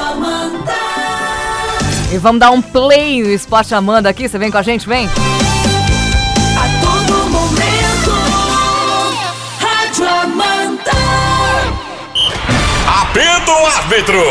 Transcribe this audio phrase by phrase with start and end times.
[0.00, 0.72] Amanda.
[2.12, 4.28] E vamos dar um play no Esporte Amanda aqui.
[4.28, 4.88] Você vem com a gente?
[4.88, 5.06] Vem.
[5.06, 8.10] A todo momento.
[9.60, 10.90] Rádio Amanda.
[13.02, 14.24] Apito o árbitro!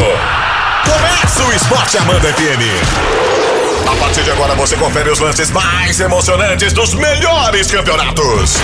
[0.83, 3.29] Começa o Esporte Amanda FM.
[3.87, 8.57] A partir de agora você confere os lances mais emocionantes dos melhores campeonatos.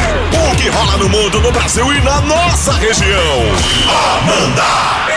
[0.51, 3.41] O que rola no mundo, no Brasil e na nossa região.
[4.17, 5.14] Amanda!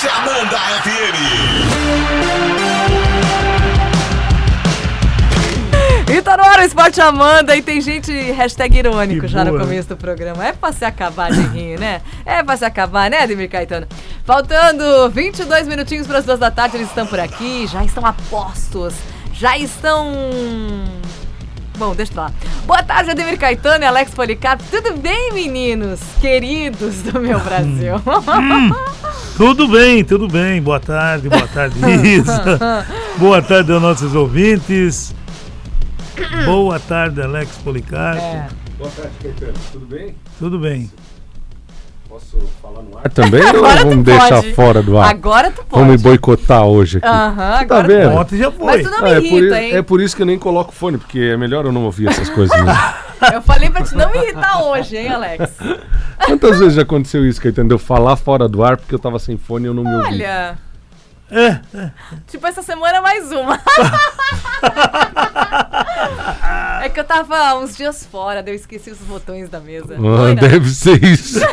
[0.00, 1.18] Esporte Amanda FM.
[6.10, 9.58] E tá no ar o Esporte Amanda e tem gente hashtag irônico Que já no
[9.58, 10.46] começo do programa.
[10.46, 12.00] É pra se acabar de rir, né?
[12.24, 13.86] É pra se acabar, né, Ademir Caetano?
[14.24, 18.14] Faltando 22 minutinhos para as duas da tarde, eles estão por aqui, já estão a
[18.30, 18.94] postos,
[19.34, 20.14] já estão...
[21.80, 22.30] Bom, deixa eu lá.
[22.66, 24.62] Boa tarde, Ademir Caetano e Alex Policarpo.
[24.70, 25.98] Tudo bem, meninos?
[26.20, 27.94] Queridos do meu Brasil.
[29.34, 30.60] Tudo bem, tudo bem.
[30.60, 31.76] Boa tarde, boa tarde,
[32.06, 32.86] Isa.
[33.16, 35.14] boa tarde aos nossos ouvintes.
[36.44, 38.20] Boa tarde, Alex Policarpo.
[38.22, 38.48] É.
[38.76, 39.54] Boa tarde, Caetano.
[39.72, 40.14] Tudo bem?
[40.38, 40.90] Tudo bem.
[42.10, 44.54] Posso falar no ar também Agora ou vamos deixar pode.
[44.54, 45.10] fora do ar?
[45.10, 45.82] Agora tu pode.
[45.84, 47.06] Vamos me boicotar hoje aqui.
[47.06, 48.10] Aham, Você tá agora tu vendo?
[48.16, 48.66] Ontem já foi.
[48.66, 49.76] Mas tu não me Ah, é, por, irrita, hein?
[49.76, 52.28] é por isso que eu nem coloco fone, porque é melhor eu não ouvir essas
[52.28, 52.54] coisas.
[52.60, 52.78] mesmo.
[53.34, 55.50] Eu falei pra te não me irritar hoje, hein, Alex?
[56.24, 57.68] Quantas vezes já aconteceu isso, Caetano?
[57.68, 59.94] De eu falar fora do ar porque eu tava sem fone e eu não me
[59.94, 60.06] ouvi.
[60.08, 60.56] Olha,
[61.30, 61.60] É,
[62.26, 63.60] tipo essa semana mais uma.
[66.82, 69.96] é que eu tava uns dias fora, daí eu esqueci os botões da mesa.
[69.96, 71.40] Ah, deve ser isso.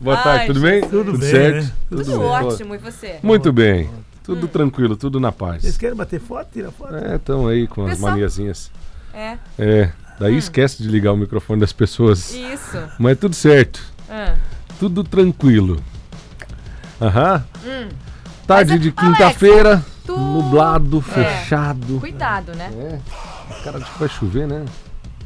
[0.00, 0.80] Boa tarde, Ai, tudo bem?
[0.82, 1.64] Tudo bem, certo?
[1.64, 1.72] né?
[1.88, 2.16] Tudo, bem.
[2.16, 3.18] ótimo, e você?
[3.22, 3.90] Muito bem.
[4.22, 5.76] Tudo tranquilo, tudo na vocês paz.
[5.78, 6.48] querem bater foto?
[6.52, 6.94] Tira foto.
[6.94, 8.70] É, estão aí com as maniazinhas.
[9.14, 12.34] É, É, daí esquece de ligar o microfone das pessoas.
[12.34, 12.78] isso.
[12.98, 13.80] Mas tudo certo.
[14.10, 14.34] Ah.
[14.78, 15.82] Tudo tranquilo.
[17.00, 17.44] Aham.
[18.46, 19.84] Tarde Mas, de Alex, quinta-feira,
[20.18, 21.02] nublado, É.
[21.12, 22.00] fechado.
[22.00, 22.70] Cuidado, né?
[22.78, 23.54] É.
[23.64, 24.64] Cara, acho que vai chover, né?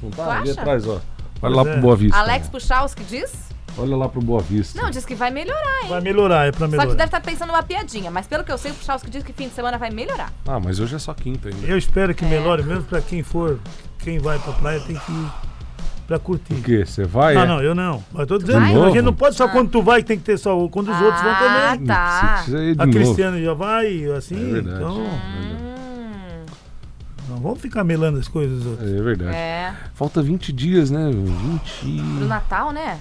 [0.03, 0.25] Não tá?
[0.25, 0.61] Tu Ali acha?
[0.61, 0.93] atrás, ó.
[0.93, 1.01] Olha
[1.41, 1.73] Pois lá é.
[1.73, 2.19] pro Boa Vista.
[2.19, 3.33] Alex Puchalski diz?
[3.79, 4.81] Olha lá pro Boa Vista.
[4.81, 5.89] Não, diz que vai melhorar, hein?
[5.89, 6.91] Vai melhorar, é pra Só que melhorar.
[6.97, 9.49] deve estar pensando numa piadinha, mas pelo que eu sei, o Puchalski diz que fim
[9.49, 10.33] de semana vai melhorar.
[10.47, 11.67] Ah, mas hoje é só quinta ainda.
[11.67, 12.29] Eu espero que É.
[12.29, 13.59] melhore mesmo pra quem for,
[14.01, 15.33] quem vai pra praia tem que ir
[16.11, 16.55] pra curtir.
[16.55, 16.85] O quê?
[16.85, 17.35] Você vai?
[17.35, 17.47] Não, é?
[17.47, 18.03] não, eu não.
[18.13, 18.75] Mas tô dizendo, vai?
[18.75, 20.91] a gente não pode só quando tu vai que tem que ter só o- quando
[20.91, 21.87] os outros vão Ah, também.
[21.87, 22.45] tá.
[22.49, 22.99] Ir de A novo.
[22.99, 24.77] Cristiane já vai, assim, É verdade.
[24.77, 26.47] então Hum,
[27.29, 28.91] não vamos ficar melando as coisas dos outros.
[28.93, 29.37] É verdade.
[29.37, 29.73] é.
[29.95, 31.11] Falta 20 dias, né?
[31.13, 32.25] Pro 20...
[32.27, 32.99] Natal, né?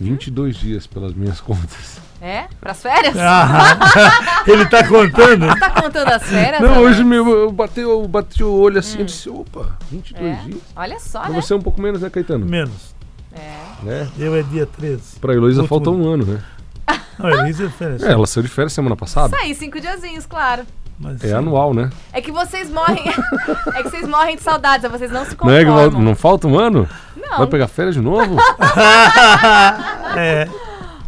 [0.00, 1.98] 22 dias pelas minhas contas.
[2.20, 2.46] É?
[2.60, 3.14] Pras férias?
[3.18, 5.46] Ah, ele tá contando?
[5.58, 6.62] Tá contando as férias?
[6.62, 6.86] Não, Alex?
[6.92, 10.34] hoje meu, eu bati, eu bati o olho assim e disse, opa, 22 É.
[10.42, 10.60] dias.
[10.74, 11.40] Olha só, Pra né?
[11.42, 12.46] você é um pouco menos, né, Caetano?
[12.46, 12.94] Menos.
[13.32, 13.56] É.
[13.82, 14.08] Né?
[14.18, 15.18] Eu é dia 13.
[15.20, 16.42] Pra Heloísa falta um ano, né?
[17.18, 18.02] Não, Elisa é férias.
[18.02, 19.36] É, ela saiu de férias semana passada.
[19.36, 20.64] Saí cinco diazinhos, claro.
[20.98, 21.34] Mas, É sim.
[21.34, 21.90] anual, né?
[22.12, 23.02] É que vocês morrem.
[23.74, 26.02] é que vocês morrem de saudades, vocês não se Não, é que conformam.
[26.02, 26.88] não falta um ano?
[27.16, 27.38] Não.
[27.38, 28.36] Vai pegar férias de novo?
[30.16, 30.48] É,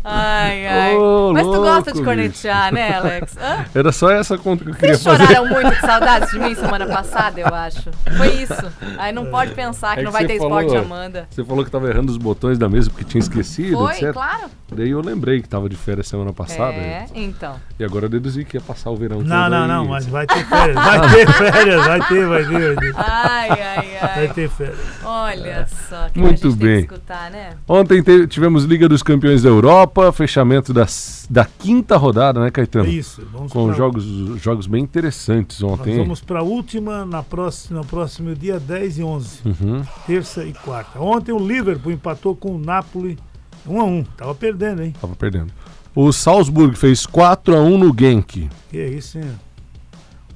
[0.09, 0.95] Ai, ai.
[0.97, 3.37] Ô, Mas tu gosta de louco, cornetear, né, Alex?
[3.37, 3.65] Hã?
[3.75, 5.27] Era só essa conta que eu queria Vocês fazer.
[5.35, 7.91] choraram muito de saudades de mim semana passada, eu acho.
[8.17, 8.73] Foi isso.
[8.99, 11.27] Aí não pode pensar que É não que vai você ter falou- esporte Amanda.
[11.29, 14.13] Você falou que tava errando os botões da mesa porque tinha esquecido, Foi, etc.
[14.13, 14.45] claro.
[14.73, 16.73] Daí eu lembrei que tava de férias semana passada.
[16.75, 17.57] É, então.
[17.79, 19.69] E agora eu deduzi que ia passar o verão não, não, aí.
[19.69, 20.75] não, mas vai ter férias.
[20.75, 22.95] Vai ter férias, vai ter, vai ter, vai ter.
[22.97, 24.29] Ai, ai, Vai ai.
[24.35, 24.79] ter férias.
[25.05, 26.77] Olha só, que Muito a gente bem.
[26.79, 27.51] tem que escutar, né?
[27.69, 32.87] Ontem te- tivemos Liga dos Campeões da Europa, fechamento das, da quinta rodada, né, Caetano?
[32.87, 33.23] É isso.
[33.33, 34.05] Vamos Com pra- jogos,
[34.43, 35.97] jogos bem interessantes Nós ontem.
[35.97, 39.83] vamos para a última na próxima, no próximo dia 10 e 11, Uhum.
[40.07, 41.01] terça e quarta.
[41.01, 43.19] Ontem o Liverpool empatou com o Napoli
[43.67, 44.05] 1 a 1.
[44.17, 44.95] Tava perdendo, hein?
[45.01, 45.53] Tava perdendo.
[45.95, 48.51] O Salzburg fez 4 a 1 no Genk.
[48.71, 49.31] Que é isso, hein?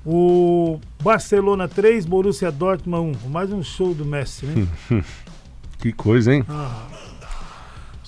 [0.05, 3.29] O Barcelona 3, Borussia Dortmund 1.
[3.29, 4.67] Mais um show do Messi, né?
[5.79, 6.45] Que coisa, hein?
[6.49, 6.87] Ah.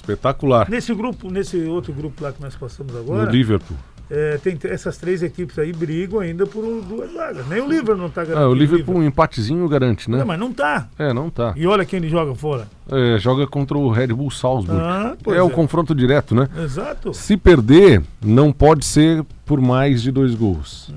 [0.02, 0.68] Espetacular.
[0.68, 3.76] Nesse grupo, nesse outro grupo lá que nós passamos No agora, Liverpool.
[4.10, 7.46] é, tem essas três equipes aí brigam ainda por duas vagas.
[7.46, 8.50] Nem o Liverpool não tá Ah, garantido.
[8.50, 10.18] o Liverpool um empatezinho garante, né?
[10.18, 10.88] Não, mas não tá.
[10.98, 11.54] É, não tá.
[11.56, 12.66] E olha quem ele joga fora.
[12.90, 14.80] É, joga contra o Red Bull Salzburg.
[14.82, 16.48] Ah, pois é o confronto direto, né?
[16.64, 17.14] Exato.
[17.14, 20.92] Se perder, não pode ser por mais de dois gols.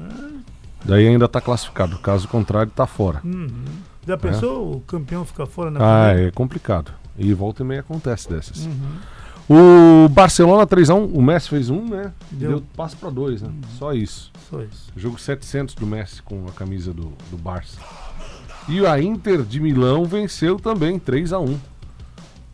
[0.83, 1.97] Daí ainda tá classificado.
[1.99, 3.21] Caso contrário, tá fora.
[3.23, 3.49] Uhum.
[4.07, 6.29] Já pensou o campeão ficar fora na Ah, primeira?
[6.29, 6.91] é complicado.
[7.17, 8.65] E volta e meia acontece dessas.
[8.65, 10.05] Uhum.
[10.05, 12.11] O Barcelona 3x1, o Messi fez um, né?
[12.31, 12.49] Deu.
[12.49, 13.49] Deu, passo pra dois, né?
[13.77, 14.31] Só isso.
[14.49, 14.91] Só isso.
[14.97, 17.77] Jogo 700 do Messi com a camisa do, do Barça.
[18.67, 21.55] E a Inter de Milão venceu também 3x1.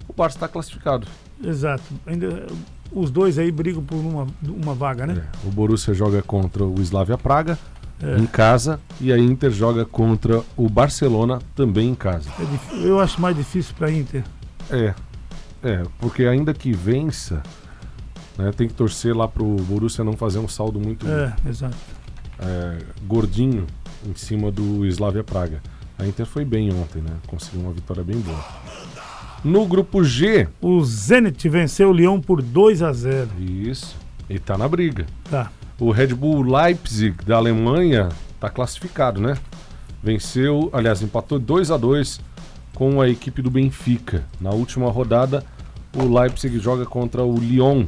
[0.08, 1.08] O Barça está classificado.
[1.42, 1.84] Exato.
[2.06, 2.48] Ainda
[2.92, 5.26] os dois aí brigam por uma, uma vaga, né?
[5.44, 7.58] É, O Borussia joga contra o Slavia Praga
[8.04, 8.18] É.
[8.18, 12.30] em casa e a Inter joga contra o Barcelona também em casa.
[12.38, 14.26] É eu acho mais difícil pra Inter.
[14.70, 14.94] É,
[15.64, 17.42] é, porque ainda que vença,
[18.38, 21.34] né, tem que torcer lá pro Borussia não fazer um saldo muito É,
[22.40, 23.68] é, gordinho
[24.06, 25.62] em cima do Slavia Praga.
[25.98, 27.12] A Inter foi bem ontem, né?
[27.28, 28.44] Conseguiu uma vitória bem boa.
[29.44, 33.96] No grupo G, O Zenit venceu o Lyon por 2 a 0 isso,
[34.30, 35.06] e tá na briga.
[35.30, 35.52] Tá.
[35.80, 38.10] O Red Bull Leipzig da Alemanha
[38.40, 39.36] tá classificado, né?
[40.02, 42.20] Venceu, aliás, empatou 2 a 2
[42.74, 44.24] com a equipe do Benfica.
[44.40, 45.44] Na última rodada,
[45.96, 47.86] o Leipzig joga contra o Lyon.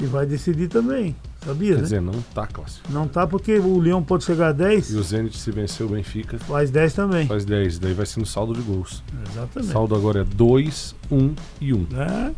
[0.00, 1.14] E vai decidir também.
[1.44, 1.82] Sabia, Quer né?
[1.82, 2.94] dizer, não tá classificado.
[2.94, 5.88] Não tá porque o Lyon pode chegar a E 10, o Zenit, se vencer o
[5.88, 7.26] Benfica, faz 10 também.
[7.26, 7.80] faz 10.
[7.80, 9.02] Daí vai ser no saldo de gols.
[9.28, 9.72] Exatamente.
[9.72, 11.86] Saldo agora é 2, 1 e 1.
[11.96, 12.32] É.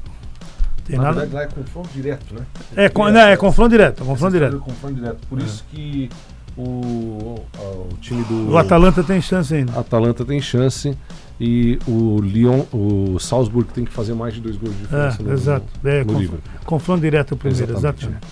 [0.86, 1.20] Tem Na nada.
[1.20, 2.46] verdade, lá é confronto direto, né?
[2.76, 4.58] É, com, não, é confronto direto, é confronto direto.
[4.58, 5.26] Confronto direto.
[5.28, 6.10] Por isso que
[6.56, 9.78] o, o, o time do O Atalanta tem chance ainda.
[9.78, 10.96] Atalanta tem chance
[11.40, 15.24] e o Lyon, o Salzburg tem que fazer mais de dois gols de diferença É,
[15.24, 15.66] no, exato.
[15.84, 16.38] É, no conf- livro.
[16.64, 18.04] confronto direto o primeiro, Exatamente.
[18.04, 18.26] exatamente.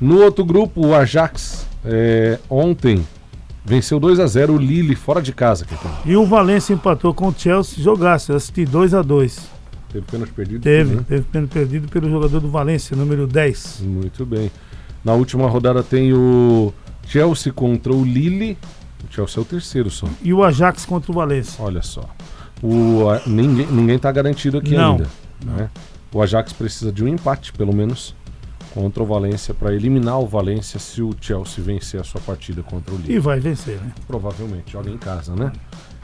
[0.00, 3.06] No outro grupo, o Ajax é, ontem
[3.64, 5.64] venceu 2 a 0 o Lille fora de casa.
[6.04, 9.50] E o Valência empatou com o Chelsea, jogasse, assisti 2 a 2
[9.92, 10.62] Teve pênalti perdido.
[10.62, 11.04] Teve, né?
[11.06, 13.80] teve pênalti perdido pelo jogador do Valência, número 10.
[13.82, 14.50] Muito bem.
[15.04, 16.72] Na última rodada tem o
[17.06, 18.56] Chelsea contra o Lille.
[19.08, 20.06] O Chelsea é o terceiro só.
[20.22, 21.62] E o Ajax contra o Valência.
[21.62, 22.08] Olha só.
[22.62, 25.08] O, a- ninguém, ninguém tá garantido aqui Não, ainda.
[25.44, 25.68] né?
[26.12, 28.14] O Ajax precisa de um empate, pelo menos,
[28.74, 32.94] contra o Valência, para eliminar o Valência se o Chelsea vencer a sua partida contra
[32.94, 33.14] o Lille.
[33.14, 33.90] E vai vencer, né?
[34.06, 35.50] Provavelmente, joga em casa, né?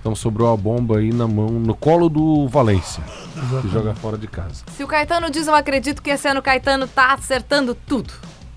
[0.01, 3.03] Então sobrou a bomba aí na mão, no colo do Valência,
[3.33, 3.69] que Exatamente.
[3.73, 4.65] joga fora de casa.
[4.77, 8.13] Se o Caetano diz, eu acredito que esse ano o Caetano tá acertando tudo.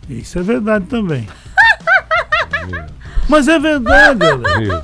[0.09, 1.27] Isso é verdade também.
[3.27, 4.83] Mas é verdade, Alex.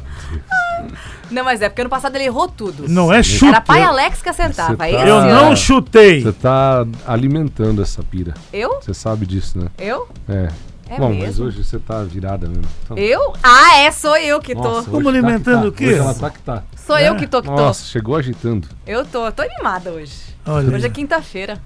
[1.31, 2.87] Não, mas é porque ano passado ele errou tudo.
[2.87, 3.45] Não é chute.
[3.47, 4.71] Era pai Alex que acertava.
[4.71, 6.21] Você tá- Eu não chutei.
[6.23, 8.33] Você tá alimentando essa pira.
[8.53, 8.79] Eu?
[8.81, 9.67] Você sabe disso, né?
[9.77, 10.07] Eu?
[10.27, 10.49] É.
[10.89, 11.45] É Bom, mas mesmo?
[11.47, 12.63] hoje você tá virada mesmo.
[12.85, 13.33] Então, Eu?
[13.43, 14.61] Ah, é, sou eu que tô.
[14.61, 15.67] Nossa, Como tá que alimentando tá.
[15.67, 15.85] o quê?
[15.87, 16.63] Hoje ela tá que tá.
[16.77, 17.09] Sou É?
[17.09, 17.55] eu que tô que tô.
[17.55, 18.69] Nossa, chegou agitando.
[18.85, 20.15] Eu tô, tô animada hoje.
[20.45, 21.59] Olha, Hoje é quinta-feira.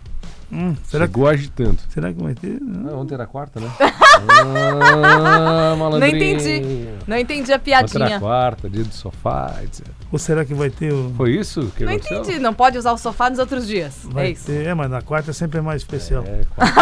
[0.52, 1.78] Hum, será, que, chegou agitando.
[1.90, 2.60] será que vai ter?
[2.90, 3.70] Ah, ontem era quarta, né?
[3.80, 6.88] ah, Não entendi.
[7.08, 8.20] Não entendi a Ontem era piadinha.
[8.20, 9.86] quarta, dia do sofá, etc.
[10.12, 11.12] Ou será que vai ter o.
[11.16, 12.18] Foi isso que Não aconteceu?
[12.20, 12.40] entendi.
[12.40, 14.00] Não pode usar o sofá nos outros dias.
[14.04, 14.46] Vai é isso.
[14.46, 16.24] ter, é, mas na quarta sempre é mais especial.
[16.28, 16.82] É, quarta.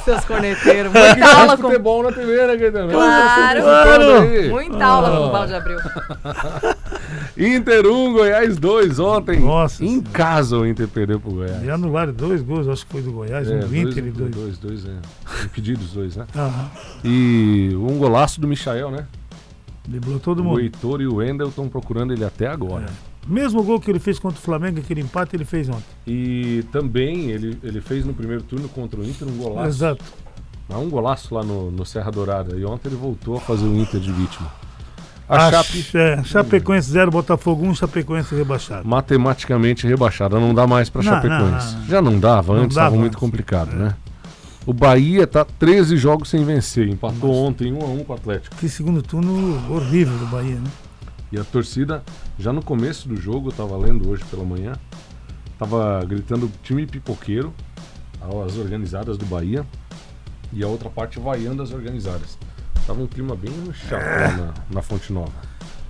[0.04, 0.92] Seus corneteiros.
[0.92, 1.62] Muita aula com.
[1.62, 2.90] futebol na né, Caetano?
[2.92, 3.62] Claro.
[3.62, 4.50] Claro.
[4.50, 5.26] Muita aula com Ah.
[5.28, 5.78] o Valde Abril.
[7.36, 9.40] Inter 1, Goiás 2 ontem.
[9.40, 11.64] Nossa Em casa o Inter perdeu pro Goiás.
[11.64, 14.34] E anularam dois gols, acho que foi do Goiás, um do Inter e dois.
[14.34, 14.98] dois, dois, é.
[15.44, 16.26] Impedidos dois, né?
[16.34, 16.70] Aham.
[17.04, 19.06] E um golaço do Michael, né?
[19.86, 20.60] Driblou todo O mundo.
[20.60, 22.86] Heitor e o Wendel estão procurando ele até agora.
[23.26, 25.82] Mesmo gol que ele fez contra o Flamengo, aquele empate, ele fez ontem.
[26.06, 29.68] E também ele, ele fez no primeiro turno contra o Inter um golaço.
[29.68, 30.04] Exato.
[30.68, 32.56] Mas um golaço lá no, no Serra Dourada.
[32.56, 34.50] E ontem ele voltou a fazer o Inter de vítima.
[35.28, 38.86] A, Chape É, Chapecoense 0, Botafogo 1, Chapecoense rebaixado.
[38.86, 40.38] matematicamente rebaixada.
[40.38, 41.72] Não dá mais Não, Chapecoense.
[41.74, 41.86] não, não.
[41.88, 43.20] Já não dava, Não antes estava muito antes.
[43.20, 43.94] complicado, né?
[44.66, 46.88] O Bahia tá 13 jogos sem vencer.
[46.88, 48.56] Empatou ontem 1 a 1 com o Atlético.
[48.56, 50.70] Que segundo turno horrível do Bahia, né?
[51.32, 52.02] E a torcida,
[52.38, 54.74] já no começo do jogo, eu tava lendo hoje pela manhã,
[55.58, 57.52] tava gritando time pipoqueiro,
[58.46, 59.66] as organizadas do Bahia,
[60.52, 62.38] e a outra parte vaiando as organizadas.
[62.86, 65.32] Tava um clima bem chato lá na, na Fonte Nova.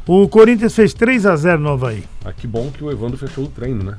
[0.06, 2.04] O Corinthians fez 3 a 0 no Havaí.
[2.24, 3.96] Ah, que bom que o Evandro fechou o treino, né?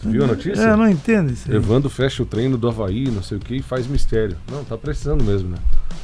[0.00, 0.62] Tu viu a notícia?
[0.62, 1.56] É, eu não entendo isso aí.
[1.56, 4.36] Evandro fecha o treino do Havaí, não sei o que, e faz mistério.
[4.50, 5.58] Não, tá precisando mesmo, né?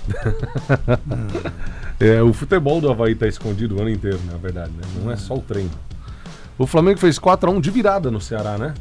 [2.01, 4.83] é, o futebol do Havaí tá escondido o ano inteiro, na verdade, né?
[5.03, 5.71] Não é só o treino.
[6.57, 8.75] O Flamengo fez 4x1 de virada no Ceará, né?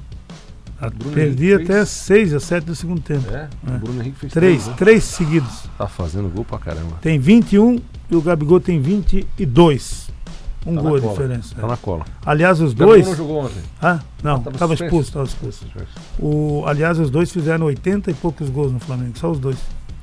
[0.89, 1.89] Bruno Perdi Henrique até fez.
[1.89, 3.29] 6 a 7 do segundo tempo.
[3.33, 4.73] É, o Bruno Henrique fez Três, né?
[4.77, 5.63] três seguidos.
[5.77, 6.97] Tá fazendo gol pra caramba.
[7.01, 10.09] Tem 21 e o Gabigol tem 22.
[10.65, 11.55] Um Tá gol a diferença.
[11.55, 12.05] Tá na cola.
[12.25, 13.07] Aliás, os O Gabigol dois.
[13.07, 13.61] não jogou ontem.
[13.81, 15.65] Ah, não, tava tava expulso, tava expulso.
[16.19, 19.57] O, aliás, os dois fizeram 80 e poucos gols no Flamengo, só os dois.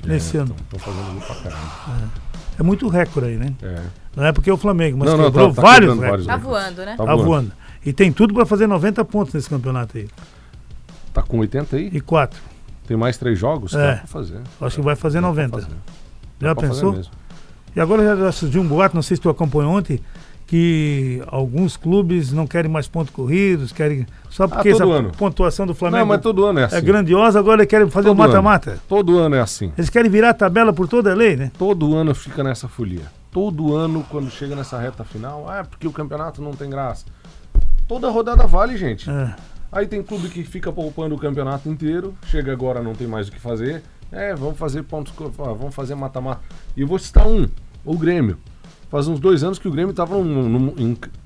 [0.04, 0.54] Nesse ano.
[0.62, 2.10] Estão fazendo gol pra caramba.
[2.58, 3.52] É muito recorde aí, né?
[3.62, 3.82] É.
[4.16, 6.26] Não é porque é o Flamengo, mas Não, não, quebrou tá- tá vários quebrando recordes.
[6.26, 6.96] Tá voando, né?
[6.96, 7.24] Tá Tá voando.
[7.24, 7.52] voando.
[7.84, 10.08] E tem tudo pra fazer 90 pontos nesse campeonato aí.
[11.16, 11.90] Tá com 80 aí?
[11.94, 12.38] E 4.
[12.86, 13.72] Tem mais três jogos?
[13.72, 13.78] É.
[13.92, 14.40] Dá pra fazer.
[14.60, 15.60] Acho que vai fazer Dá pra 90.
[15.62, 15.76] fazer.
[16.38, 17.00] Já pensou?
[17.74, 19.98] E agora já surgiu um boato, não sei se tu acompanhou ontem,
[20.46, 24.06] que alguns clubes não querem mais pontos corridos, querem.
[24.28, 25.10] Só porque todo essa ano.
[25.16, 26.76] pontuação do Flamengo Não, mas todo ano é assim.
[26.76, 28.18] é grandiosa, agora eles querem fazer o ano.
[28.18, 28.78] mata-mata.
[28.86, 29.72] Todo ano é assim.
[29.78, 31.50] Eles querem virar a tabela por toda a lei, né?
[31.58, 33.06] Todo ano fica nessa folia.
[33.32, 37.06] Todo ano, quando chega nessa reta final, ah, é porque o campeonato não tem graça.
[37.88, 39.08] Toda rodada vale, gente.
[39.08, 39.34] É.
[39.76, 43.30] Aí tem clube que fica poupando o campeonato inteiro, chega agora não tem mais o
[43.30, 43.82] que fazer.
[44.10, 46.40] É, vamos fazer pontos, ah, vamos fazer mata-mata.
[46.74, 47.46] E eu vou citar um,
[47.84, 48.38] o Grêmio.
[48.88, 50.16] Faz uns dois anos que o Grêmio estava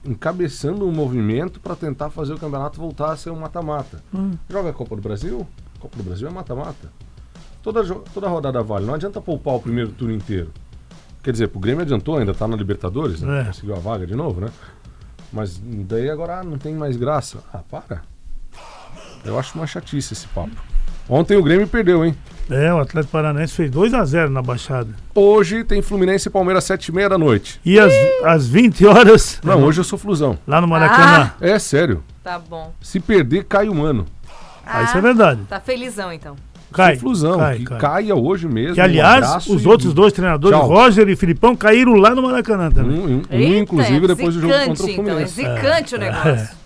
[0.04, 4.02] encabeçando um movimento para tentar fazer o campeonato voltar a ser um mata-mata.
[4.48, 5.46] Joga a Copa do Brasil?
[5.78, 6.90] Copa do Brasil é mata-mata.
[7.62, 8.84] Toda, toda rodada vale.
[8.84, 10.50] Não adianta poupar o primeiro turno inteiro.
[11.22, 13.42] Quer dizer, pro Grêmio adiantou, ainda tá na Libertadores, né?
[13.42, 13.44] É.
[13.44, 14.48] Conseguiu a vaga de novo, né?
[15.32, 17.44] Mas daí agora ah, não tem mais graça.
[17.52, 18.09] Ah, para.
[19.24, 20.50] Eu acho uma chatice esse papo.
[21.08, 22.14] Ontem o Grêmio perdeu, hein?
[22.48, 24.88] É, o Atlético Paranaense fez 2 a 0 na Baixada.
[25.14, 27.60] Hoje tem Fluminense e Palmeiras 7h30 da noite.
[27.64, 27.92] E às,
[28.24, 30.38] às 20 horas, Não, hoje eu sou flusão.
[30.46, 31.32] lá no Maracanã.
[31.40, 32.02] É sério.
[32.22, 32.72] Tá bom.
[32.80, 34.06] Se perder, cai o mano.
[34.64, 35.40] Ah, isso é verdade.
[35.48, 36.36] Tá felizão, então.
[36.72, 36.92] Cai.
[36.94, 37.38] sou flusão.
[37.38, 37.78] cai, que cai.
[37.80, 38.74] caia hoje mesmo.
[38.76, 40.68] Que, um aliás, abraço os e- outros dois treinadores, Tchau.
[40.68, 42.96] Roger e Filipão, caíram lá no Maracanã também.
[42.98, 45.18] Um, um- um, Eita, inclusive, é depois do jogo contra o zicante, então.
[45.18, 45.34] É Fluminense.
[45.34, 46.28] zicante o negócio.
[46.30, 46.50] é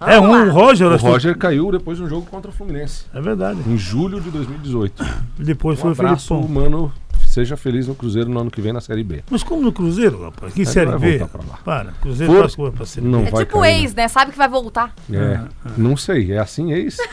[0.00, 0.42] Vamos um, lá.
[0.44, 3.04] o Roger, O acho que- Roger caiu depois do jogo contra o Fluminense.
[3.12, 3.58] É verdade.
[3.66, 5.04] Em julho de 2018.
[5.38, 6.48] Depois Um foi o abraço, Filipão.
[6.62, 6.92] mano.
[7.26, 9.22] Seja feliz no Cruzeiro no ano que vem na Série B.
[9.30, 10.54] Mas como no Cruzeiro, rapaz?
[10.54, 11.18] Que Ele Série vai B?
[11.18, 11.58] voltar pra lá.
[11.64, 13.12] Para, Cruzeiro faz coisa pra Série B.
[13.12, 14.08] Não É vai tipo cair, ex, né?
[14.08, 14.94] Sabe que vai voltar.
[15.08, 15.46] né?
[15.66, 16.96] É, não sei, é assim ex?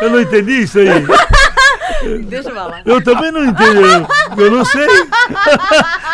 [0.00, 0.86] Eu não entendi isso aí.
[2.28, 2.82] Deixa eu falar.
[2.84, 3.80] Eu também não entendi.
[4.36, 4.86] Eu, eu não sei.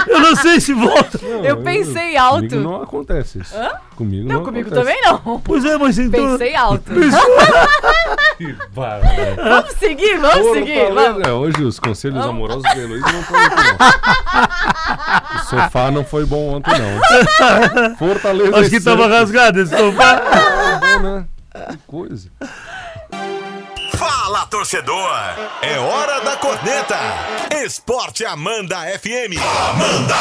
[0.06, 1.18] Eu não sei se volta.
[1.42, 2.48] Eu pensei alto.
[2.48, 3.54] Comigo não acontece isso.
[3.96, 4.96] Comigo não, Não, comigo acontece.
[4.96, 5.40] também não.
[5.40, 6.32] Pois é, mas então.
[6.32, 6.92] Pensei alto.
[8.36, 9.36] Que bárbaro.
[9.36, 10.92] Vamos seguir, vamos seguir.
[10.92, 11.26] Vamos.
[11.26, 13.32] É, hoje os conselhos amorosos da Heloísa não aqui,
[15.32, 15.40] não.
[15.40, 17.96] O sofá não foi bom ontem, não.
[17.96, 18.58] Fortaleza.
[18.58, 19.18] Acho que e tava Santos.
[19.18, 20.22] rasgado esse sofá.
[20.80, 21.24] Bom, né?
[21.70, 22.28] Que coisa.
[24.36, 25.10] Fala, torcedor!
[25.62, 26.94] É hora da corneta!
[27.64, 29.32] Esporte Amanda FM.
[29.70, 30.14] Amanda!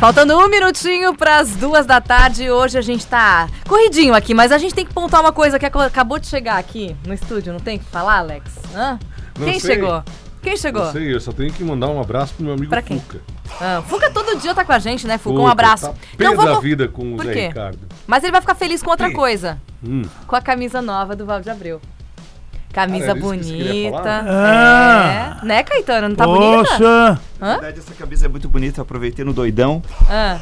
[0.00, 2.50] Faltando um minutinho para as duas da tarde.
[2.50, 5.64] Hoje a gente tá corridinho aqui, mas a gente tem que pontuar uma coisa que
[5.64, 7.52] ac- acabou de chegar aqui no estúdio.
[7.52, 8.50] Não tem que falar, Alex?
[8.74, 8.98] Hã?
[9.38, 9.76] Não Quem sei.
[9.76, 10.02] chegou?
[10.42, 10.84] Quem chegou?
[10.86, 12.98] Não sei, eu só tenho que mandar um abraço pro meu amigo Pra quem?
[12.98, 13.20] Fuca.
[13.60, 15.36] Ah, Fuca todo dia tá com a gente, né, Fuca?
[15.36, 15.86] Um Puta, abraço.
[15.86, 17.46] Tá pé da vida com o Por Zé quê?
[17.46, 17.78] Ricardo.
[18.04, 19.62] Mas ele vai ficar feliz com outra coisa.
[19.80, 20.02] Hum.
[20.26, 21.80] Com a camisa nova do Valde Abreu.
[22.74, 24.24] Camisa Cara, bonita.
[25.42, 25.46] É.
[25.46, 26.08] Né, Caetano?
[26.08, 26.68] Não tá bonita?
[26.70, 27.20] Poxa.
[27.40, 28.82] Na verdade, essa camisa é muito bonita.
[28.82, 30.38] Aproveitei no doidão, Ah,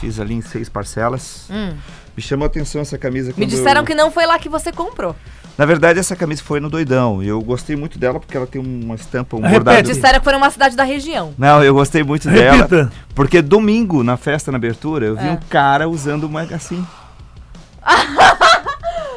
[0.00, 1.46] fiz ali em seis parcelas.
[1.50, 1.74] hum.
[2.16, 3.34] Me chamou a atenção essa camisa.
[3.36, 5.14] Me disseram eu- que não foi lá que você comprou.
[5.58, 7.22] Na verdade, essa camisa foi no doidão.
[7.22, 9.54] Eu gostei muito dela porque ela tem uma estampa, um Repete.
[9.64, 9.82] bordado.
[9.88, 11.34] Disseram que foi numa cidade da região.
[11.36, 12.56] Não, eu gostei muito dela.
[12.58, 12.90] Repita.
[13.14, 15.30] Porque domingo, na festa na abertura, eu vi É.
[15.30, 16.82] um cara usando uma assim.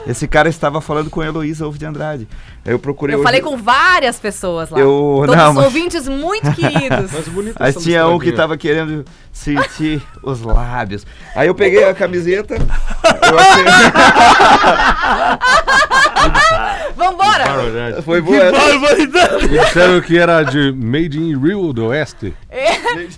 [0.07, 2.27] Esse cara estava falando com a Heloísa Ovo de Andrade.
[2.65, 3.13] Aí eu procurei.
[3.15, 4.79] Eu hoje- falei com várias pessoas lá.
[4.79, 7.11] Eu- Todos não, os mas- ouvintes muito queridos.
[7.13, 8.37] Mas bonita Aí essa tinha um que listradinha.
[8.37, 11.05] tava querendo sentir os lábios.
[11.35, 12.55] Aí eu peguei a camiseta.
[12.55, 13.63] eu achei-
[16.95, 17.43] Vambora!
[17.45, 18.01] Barbaridade.
[18.01, 18.51] Foi boa essa.
[18.57, 19.47] Barbaridade.
[19.47, 22.33] Disseram que era de Made in Rio do Oeste.
[22.49, 22.71] É,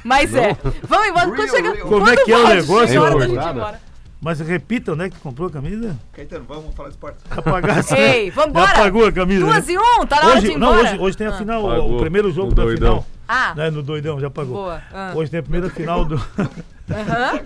[0.04, 0.56] mas é.
[0.88, 1.32] Vamos embora.
[1.32, 1.78] Quando chega.
[1.78, 3.80] Como é quando que é o negócio, chega, hora
[4.24, 5.98] Mas repita, onde é que tu comprou a camisa?
[6.14, 7.18] Caetano, vamos falar de esporte.
[7.32, 8.68] Apagar Ei, vambora.
[8.68, 9.46] Já apagou a camisa.
[9.46, 9.74] Duas né?
[9.74, 11.38] e um, tá na hora de ir Hoje, não, hoje, hoje tem a Ah.
[11.38, 11.96] final, o- Apagou.
[11.98, 12.90] o primeiro jogo No da doidão.
[13.02, 13.08] final.
[13.28, 14.54] Ah, Né, no doidão, já apagou.
[14.56, 14.82] boa.
[14.94, 15.14] Ah.
[15.16, 16.16] Hoje tem a primeira final do.
[16.92, 17.40] Aham.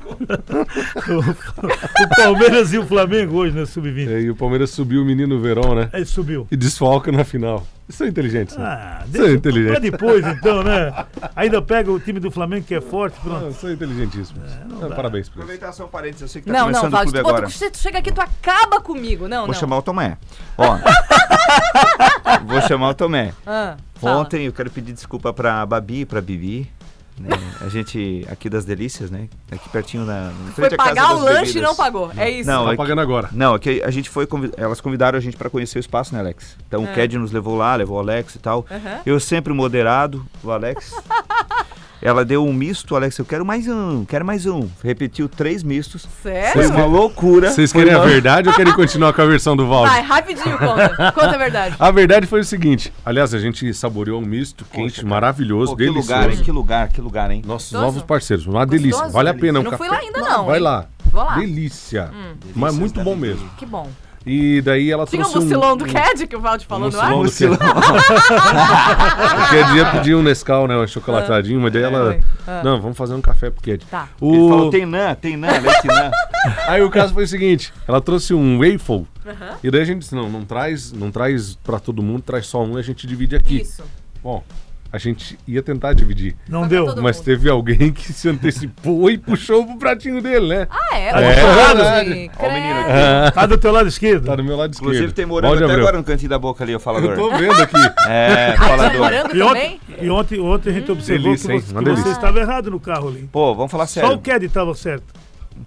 [2.03, 3.65] o Palmeiras e o Flamengo hoje, né?
[3.65, 4.07] Sub-20.
[4.09, 5.89] E aí o Palmeiras subiu o menino Verão, né?
[5.93, 6.47] Aí subiu.
[6.51, 7.65] E desfalca na final.
[7.87, 8.57] Isso é inteligente.
[8.57, 8.65] né?
[8.65, 9.71] Ah, Isso é deixa inteligente.
[9.71, 11.05] pra depois então, né?
[11.35, 13.45] Ainda pega o time do Flamengo que é forte, pronto.
[13.47, 14.41] Ah, são inteligentíssimos.
[14.81, 15.41] Ah, parabéis por isso.
[15.43, 17.11] Aproveitar só um parênteses, eu sei que tá Não, não, começando o Valde.
[17.11, 17.47] clube Pô, agora.
[17.71, 19.27] tu chega aqui, tu acaba comigo.
[19.27, 19.53] Não, Vou não.
[19.53, 20.17] chamar o Tomé.
[20.57, 20.77] Ó.
[22.45, 23.33] Vou chamar o Tomé.
[23.45, 23.75] Ah.
[24.01, 26.71] Ontem eu quero pedir desculpa pra Babi e pra Bibi.
[27.19, 27.29] Né?
[27.61, 29.27] A gente aqui das delícias, né?
[29.51, 30.31] Aqui pertinho na.
[30.47, 31.61] em Foi pagar o lanche e bebidas.
[31.63, 32.11] não pagou.
[32.17, 32.49] É isso.
[32.49, 33.29] Não, Tá é que- pagando agora.
[33.31, 36.13] Não, é que a gente foi, convi- elas convidaram a gente pra conhecer o espaço,
[36.13, 36.55] né, Alex?
[36.67, 38.65] Então o Ked nos levou lá, levou o Alex e tal.
[38.69, 38.99] Aham.
[39.05, 40.93] Eu sempre moderado, o Alex.
[42.01, 44.67] Ela deu um misto, Alex, eu quero mais um, quero mais um.
[44.83, 46.05] Repetiu três mistos.
[46.21, 46.69] Foi Sério?
[46.71, 47.49] uma loucura.
[47.51, 49.89] Vocês Foi querem a uma- verdade ou querem continuar com a versão do Valde?
[49.91, 50.89] Vai, rapidinho, conta.
[51.13, 51.75] Conta a verdade.
[51.79, 52.93] A verdade foi o seguinte.
[53.05, 55.07] Aliás, a gente saboreou um misto quente, cara.
[55.07, 56.13] maravilhoso, Pô, que delicioso.
[56.13, 56.43] lugar, hein?
[56.43, 57.41] Que lugar, que lugar, hein?
[57.45, 57.83] Nossos Gostoso?
[57.85, 58.91] novos parceiros, uma delícia.
[58.91, 59.13] Gostoso?
[59.13, 59.57] Vale a pena.
[59.57, 59.83] Eu um não café.
[59.83, 60.63] fui lá ainda não, Vai hein?
[60.63, 60.85] lá.
[61.11, 61.35] Vou lá.
[61.37, 62.11] Delícia.
[62.13, 62.35] Hum.
[62.55, 63.49] Mas muito da bom mesmo.
[63.57, 63.89] Que bom.
[64.25, 66.89] E daí ela Tinha o trouxe mucilão um, do um- Cad que o Valde falou
[66.89, 67.11] no ar?
[67.11, 67.61] mucilão do
[69.29, 70.75] Qualquer dia pedir um Nescau, né?
[70.75, 72.63] Um chocolatadinho, mas daí ela Ai.
[72.63, 73.85] Não, vamos fazer um café pro Ked.
[73.85, 74.09] Tá.
[74.19, 74.33] O...
[74.33, 76.11] Ele falou, tem nã, tem nã, leite nã.
[76.67, 79.07] Aí o caso foi o seguinte, ela trouxe um waffle,
[79.63, 82.63] e daí a gente disse, não, não traz, não traz pra todo mundo, traz só
[82.63, 83.61] um e a gente divide aqui.
[83.61, 83.83] Isso.
[84.21, 84.43] Bom,
[84.91, 86.85] a gente ia tentar dividir, Não pra deu.
[87.01, 87.25] mas mundo.
[87.25, 90.67] teve alguém que se antecipou e puxou pro pratinho dele, né?
[90.69, 91.07] Ah, é?
[91.09, 92.31] É Ó verdade.
[92.39, 93.35] o menino aqui.
[93.35, 94.25] Tá do teu lado esquerdo.
[94.25, 94.91] tá do meu lado esquerdo.
[94.93, 97.15] Inclusive tem morango até agora no cantinho da boca ali, o Eu falador.
[97.15, 97.75] tô vendo aqui.
[98.07, 99.11] É, Ah, tá falador.
[99.35, 99.43] E também?
[99.43, 102.79] ontem, e ontem, ontem a gente observou delícia, que, você, que você estava errado no
[102.79, 103.27] carro ali.
[103.31, 104.19] Pô, vamos falar Só o sério.
[104.19, 105.05] Ked estava certo.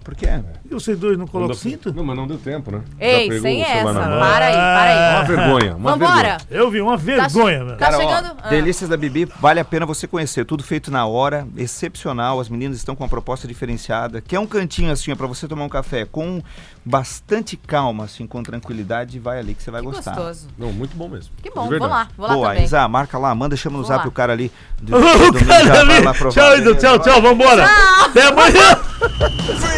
[0.04, 0.26] Por quê?
[0.64, 1.92] E vocês dois não Não, colocam deu- cinto?
[1.92, 2.80] não, mas não deu tempo, né?
[2.99, 3.92] Já Ei, pegou sem o essa.
[3.92, 4.18] na mão.
[4.21, 5.14] Para aí, para aí.
[5.16, 6.14] Uma vergonha, uma Vambora.
[6.16, 6.38] vergonha.
[6.50, 7.76] Eu vi uma vergonha, velho.
[7.78, 8.49] Tá Cara, ó, chegando- ah.
[8.49, 10.45] Delícias da Bibi, vale a pena você conhecer.
[10.45, 12.40] Tudo feito na hora, excepcional.
[12.40, 14.21] As meninas estão com uma proposta diferenciada.
[14.21, 16.42] Quer um cantinho assim, ó, pra você tomar um café com
[16.85, 20.14] bastante calma, assim, com tranquilidade, vai ali que você vai Que gostar.
[20.14, 20.49] gostoso.
[20.59, 21.30] Não, muito bom mesmo.
[21.42, 21.90] Que De bom, vou verdade.
[21.92, 22.64] lá, vou lá Boa, também.
[22.64, 24.09] Isa, marca lá, manda, chama no Vou zap lá.
[24.09, 24.50] o cara ali.
[24.80, 26.04] Do, O já cara vai ali.
[26.04, 26.33] lá provar.
[26.35, 27.66] Tchau, Edu, tchau, tchau, vambora.
[28.04, 28.80] Até amanhã.